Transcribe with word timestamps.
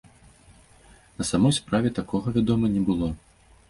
На 1.21 1.29
самой 1.33 1.53
справе, 1.59 1.95
такога, 2.01 2.27
вядома, 2.39 2.65
не 2.79 2.87
было. 2.91 3.17